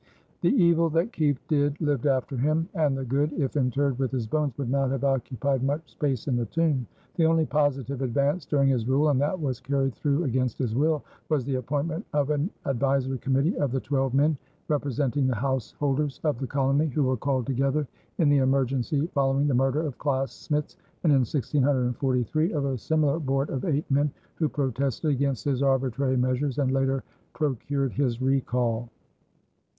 The 0.41 0.49
evil 0.49 0.89
that 0.97 1.13
Kieft 1.13 1.47
did 1.47 1.79
lived 1.79 2.07
after 2.07 2.35
him 2.35 2.67
and 2.73 2.97
the 2.97 3.05
good, 3.05 3.33
if 3.33 3.55
interred 3.55 3.99
with 3.99 4.09
his 4.11 4.25
bones, 4.25 4.51
would 4.57 4.67
not 4.71 4.89
have 4.89 5.03
occupied 5.03 5.61
much 5.61 5.91
space 5.91 6.27
in 6.27 6.35
the 6.35 6.47
tomb. 6.47 6.87
The 7.17 7.27
only 7.27 7.45
positive 7.45 8.01
advance 8.01 8.47
during 8.47 8.69
his 8.69 8.87
rule 8.87 9.09
and 9.09 9.21
that 9.21 9.39
was 9.39 9.59
carried 9.59 9.93
through 9.93 10.23
against 10.23 10.57
his 10.57 10.75
will 10.75 11.05
was 11.29 11.45
the 11.45 11.53
appointment 11.53 12.03
of 12.13 12.31
an 12.31 12.49
advisory 12.65 13.19
committee 13.19 13.55
of 13.59 13.71
the 13.71 13.79
twelve 13.79 14.15
men, 14.15 14.35
representing 14.69 15.27
the 15.27 15.35
householders 15.35 16.19
of 16.23 16.39
the 16.39 16.47
colony, 16.47 16.87
who 16.87 17.03
were 17.03 17.15
called 17.15 17.45
together 17.45 17.87
in 18.17 18.27
the 18.27 18.37
emergency 18.39 19.05
following 19.13 19.45
the 19.45 19.53
murder 19.53 19.81
of 19.85 19.99
Claes 19.99 20.31
Smits, 20.31 20.77
and 21.03 21.13
in 21.13 21.19
1643 21.19 22.53
of 22.53 22.65
a 22.65 22.75
similar 22.75 23.19
board 23.19 23.51
of 23.51 23.65
eight 23.65 23.85
men, 23.91 24.09
who 24.33 24.49
protested 24.49 25.11
against 25.11 25.45
his 25.45 25.61
arbitrary 25.61 26.17
measures 26.17 26.57
and 26.57 26.71
later 26.71 27.03
procured 27.33 27.91
his 27.93 28.19
recall. 28.19 28.89